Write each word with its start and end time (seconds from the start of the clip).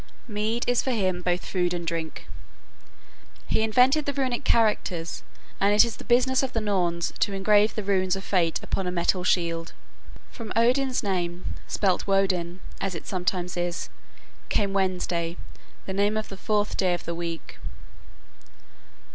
Mead 0.27 0.63
is 0.65 0.81
for 0.81 0.89
him 0.89 1.21
both 1.21 1.45
food 1.45 1.75
and 1.75 1.85
drink. 1.85 2.27
He 3.45 3.61
invented 3.61 4.05
the 4.07 4.13
Runic 4.13 4.43
characters, 4.43 5.21
and 5.59 5.75
it 5.75 5.85
is 5.85 5.97
the 5.97 6.03
business 6.03 6.41
of 6.41 6.53
the 6.53 6.59
Norns 6.59 7.13
to 7.19 7.33
engrave 7.33 7.75
the 7.75 7.83
runes 7.83 8.15
of 8.15 8.23
fate 8.23 8.59
upon 8.63 8.87
a 8.87 8.91
metal 8.91 9.23
shield. 9.23 9.73
From 10.31 10.51
Odin's 10.55 11.03
name, 11.03 11.53
spelt 11.67 12.07
Woden, 12.07 12.61
as 12.79 12.95
it 12.95 13.05
sometimes 13.05 13.55
is, 13.55 13.89
came 14.49 14.73
Wednesday, 14.73 15.37
the 15.85 15.93
name 15.93 16.17
of 16.17 16.29
the 16.29 16.35
fourth 16.35 16.77
day 16.77 16.95
of 16.95 17.05
the 17.05 17.13
week. 17.13 17.59